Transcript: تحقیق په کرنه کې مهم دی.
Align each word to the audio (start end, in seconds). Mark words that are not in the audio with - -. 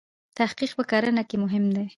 تحقیق 0.37 0.71
په 0.77 0.83
کرنه 0.91 1.23
کې 1.29 1.35
مهم 1.43 1.65
دی. 1.75 1.85